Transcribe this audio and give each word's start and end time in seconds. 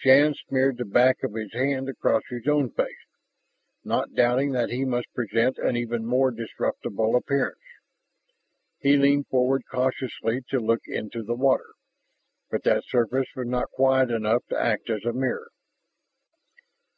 Shann 0.00 0.34
smeared 0.34 0.76
the 0.76 0.84
back 0.84 1.22
of 1.22 1.32
his 1.32 1.50
hand 1.54 1.88
across 1.88 2.20
his 2.28 2.46
own 2.46 2.68
face, 2.72 3.06
not 3.84 4.12
doubting 4.12 4.52
that 4.52 4.68
he 4.68 4.84
must 4.84 5.10
present 5.14 5.56
an 5.56 5.78
even 5.78 6.04
more 6.04 6.30
disreputable 6.30 7.16
appearance. 7.16 7.62
He 8.80 8.98
leaned 8.98 9.28
forward 9.28 9.62
cautiously 9.70 10.42
to 10.50 10.60
look 10.60 10.82
into 10.86 11.22
the 11.22 11.34
water, 11.34 11.70
but 12.50 12.64
that 12.64 12.84
surface 12.84 13.28
was 13.34 13.46
not 13.48 13.70
quiet 13.70 14.10
enough 14.10 14.44
to 14.50 14.60
act 14.60 14.90
as 14.90 15.06
a 15.06 15.14
mirror. 15.14 15.48